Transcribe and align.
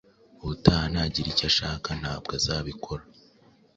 ubutaha 0.41 0.85
nagira 0.93 1.27
icyo 1.33 1.45
ashaka 1.51 1.89
nabwo 2.01 2.31
azabikora 2.39 3.03